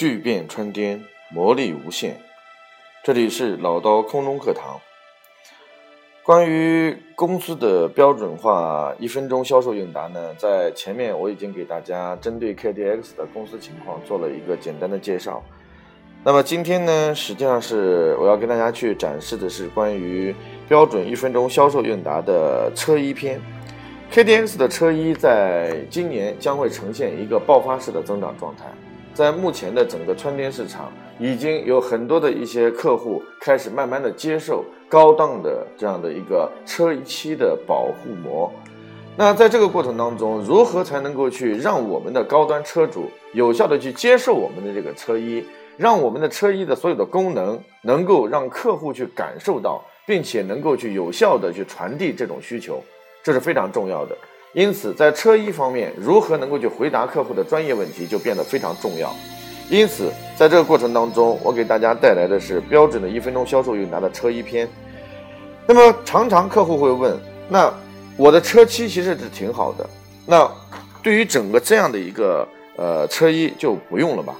[0.00, 2.18] 巨变穿颠，魔力无限。
[3.04, 4.80] 这里是老刀空中课堂。
[6.22, 15.42] 关于公司的标准化一分钟销售应答呢，在前面我已经给大家针对 KDX 的公司情况做了一个简单的介绍。
[16.24, 20.34] 那么今天呢，实际上是我要跟大家去展示的是关于
[20.66, 23.38] 标准一分钟销售应答的车衣篇。
[24.10, 28.64] KDX 的车衣在今年将会呈现一个爆发式的增长状态。
[29.20, 38.50] 在目前的整个穿电市场，已经有很多的一些客户开始慢慢的接受高档的这样的一个车漆的保护膜。
[39.18, 45.44] 那在这个过程当中，如何才能够去让我们的高端车主有效的去接受我们的这个车衣，
[45.76, 52.82] 让我们的车衣的所有的功能能够让客户去感受到，并且能够去有效的去传递这种需求，
[53.22, 54.16] 这是非常重要的。
[54.52, 59.14] 因此，在车衣方面，如何能够去回答客户的专业问题就变得非常重要。
[59.68, 64.68] 因此，在这个过程当中，我给大家带来的是标准的一分钟销售应答的车衣篇。
[65.66, 67.16] 那么，常常客户会问：
[67.48, 67.72] 那
[68.16, 69.88] 我的车漆其实是挺好的，
[70.26, 70.50] 那
[71.00, 74.34] 对于整个这样的一个呃车衣就不用了吧？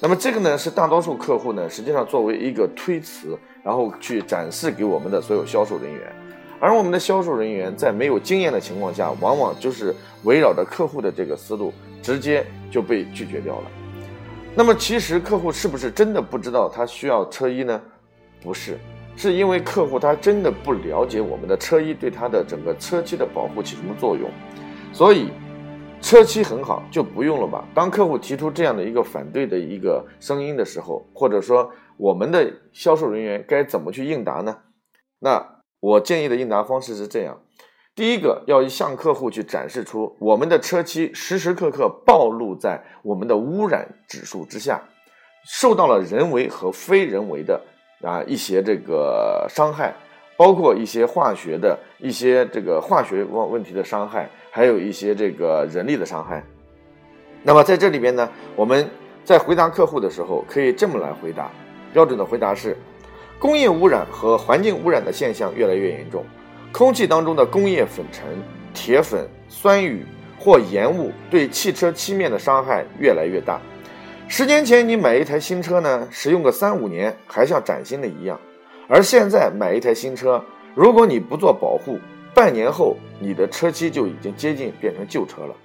[0.00, 6.00] 那么这个呢，是大多数客户呢，实际上作为一个推辞，然后去展示给我们的所有销售人员。
[6.60, 9.94] 而我们的销售人员在没有经验的情况下，往往就是
[10.24, 11.72] 围绕着客户的这个思路，
[12.02, 13.70] 直接就被拒绝掉了。
[14.54, 17.80] 那么，其实客户是不是真的不知道他需要车衣呢？
[18.42, 18.78] 不是，
[19.16, 24.28] 是因为客户他真的不了解我们的车衣对他的整个车漆的保护起什么作用。
[24.92, 25.30] 所以，
[26.02, 27.64] 车漆很好就不用了吧？
[27.72, 34.58] 当客户提出这样的一个反对的一个声音的时候，或者说我们的销售人员该怎么去应答呢？
[35.18, 35.59] 那。
[35.80, 37.40] 我建议的应答方式是这样：
[37.94, 44.82] 第一个，要向客户去展示出我们的车漆时时刻刻暴露在我们的污染指数之下，
[45.44, 47.60] 受到了人为和非人为的
[48.02, 49.94] 啊一些这个伤害，
[50.36, 56.44] 包括一些化学的一些这个化学问问题的伤害，还有一些这个人力的伤害。
[57.42, 58.86] 那么在这里边呢，我们
[59.24, 61.50] 在回答客户的时候，可以这么来回答：
[61.92, 62.76] 标准的回答是。
[63.40, 66.22] 工业污染和环境污染的现象越来越严重，
[66.70, 68.22] 空气当中的工业粉尘、
[68.74, 70.04] 铁粉、酸雨
[70.38, 73.58] 或盐雾对汽车漆面的伤害越来越大。
[74.28, 78.38] 十年前你买一台新车呢，使用个三五年还像崭新的一样，
[78.86, 81.98] 而现在买一台新车，如果你不做保护，
[82.34, 85.56] 半年后你的车漆就已经接近变成旧车了。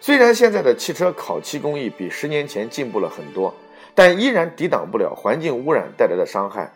[0.00, 3.54] 虽然现在的汽车烤漆工艺比十年前进步了很多，
[3.94, 6.72] 但依然抵挡不了环境污染带来的伤害。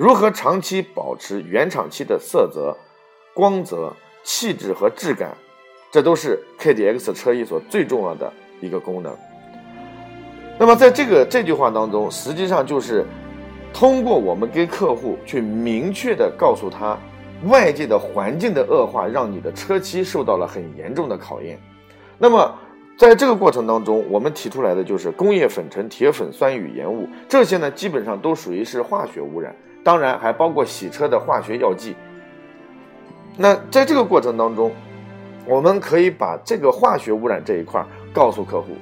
[0.00, 2.74] 如何长期保持原厂漆的色泽、
[3.34, 3.94] 光泽、
[4.24, 5.36] 气质和质感，
[5.90, 9.14] 这都是 KDX 车衣所最重要的一个功能。
[10.58, 13.04] 那么，在这个这句话当中，实际上就是
[13.74, 16.96] 通过我们给客户去明确的告诉他，
[17.50, 21.60] 外界的环境的恶化让你的车漆受到了很严重的考验。
[22.16, 22.58] 那么，
[22.96, 29.54] 在这个过程当中，我们提出来的就是工业粉尘、铁粉、酸雨、盐雾这些呢，基本上都属于是化学污染。
[29.82, 31.94] 当然还包括洗车的化学药剂。
[33.36, 34.72] 那在这个过程当中，
[35.46, 38.76] 我们可以把这个化学污染这一块告诉客户。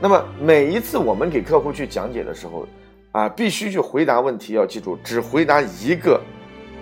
[0.00, 2.66] 那么每一次我们给客户去讲解的时候，
[3.12, 6.20] 啊，必须去回答问题，要记住只回答一个，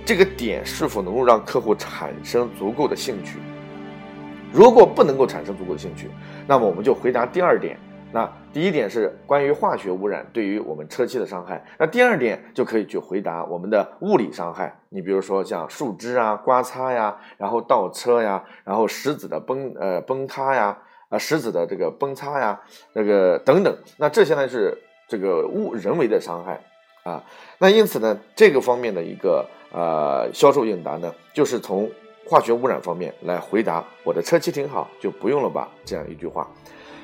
[0.05, 3.39] 这个点是否能够让客户产生足够的兴趣。
[4.51, 6.11] 如果不能够产生足够的兴趣，
[6.47, 7.79] 那么我们就回答第二点。
[8.13, 14.79] 那第一点是关于化学污染对于我们车漆的伤害，那第二点就可以去回答我们的物理伤害。
[14.91, 20.77] 你比如说像树枝啊、刮擦呀，然后倒车呀，然后石子的崩呃崩塌呀，
[21.09, 22.61] 啊石子的这个崩擦呀，
[22.95, 24.77] 这个等等，那这些呢是
[25.09, 26.61] 这个物人为的伤害
[27.05, 27.25] 啊。
[27.59, 31.91] 那因此呢，这个方面的一个呃销售应答呢，就是从
[32.29, 36.47] 化学污染方面来回答我的车漆挺好，就不用了吧这样一句话。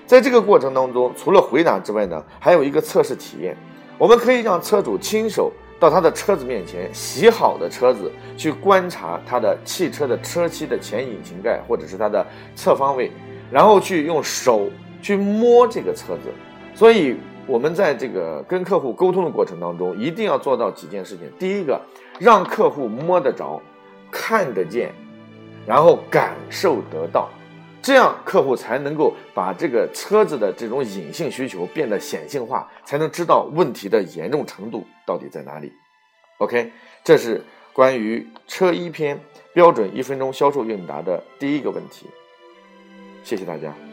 [0.09, 3.55] 在这个过程当中，除了回答之外呢，还有一个测试体验。
[3.99, 12.27] 我们可以让车主亲手到他的车子面前，洗好的车子去观察他的汽车的车漆的前引擎盖或者是它的
[12.57, 13.13] 侧方位，
[13.51, 14.71] 然后去用手
[15.03, 16.33] 去摸这个车子。
[16.75, 17.15] 所以，
[17.47, 21.31] 我们在这个跟客户沟通的过程当中，一定要做到几件事情。
[21.39, 21.79] 第一个，
[22.19, 23.61] 让客户摸得着、
[24.11, 24.91] 看得见，
[25.67, 27.29] 然后感受得到。
[27.81, 35.73] 这样客户才能够把这个车子的这种隐性需求变得显性化，才能知道问题的严重程度到底在哪里。
[36.39, 36.71] OK，
[37.03, 37.43] 这是
[37.73, 39.19] 关于车衣篇
[39.53, 42.07] 标准一分钟销售应答的第一个问题。
[43.25, 43.88] 谢谢大家。